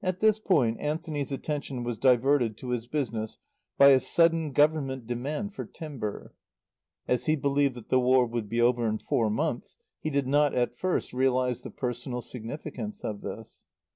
At 0.00 0.20
this 0.20 0.38
point 0.38 0.78
Anthony's 0.78 1.32
attention 1.32 1.82
was 1.82 1.98
diverted 1.98 2.56
to 2.58 2.68
his 2.68 2.86
business 2.86 3.40
by 3.78 3.88
a 3.88 3.98
sudden 3.98 4.52
Government 4.52 5.08
demand 5.08 5.54
for 5.56 5.64
timber. 5.64 6.36
As 7.08 7.26
he 7.26 7.34
believed 7.34 7.74
that 7.74 7.88
the 7.88 7.98
War 7.98 8.26
would 8.26 8.48
be 8.48 8.60
over 8.60 8.86
in 8.86 9.00
four 9.00 9.28
months 9.28 9.76
he 9.98 10.08
did 10.08 10.28
not, 10.28 10.54
at 10.54 10.78
first, 10.78 11.12
realize 11.12 11.62
the 11.62 11.70
personal 11.72 12.20
significance 12.20 13.02
of 13.02 13.22
this. 13.22 13.64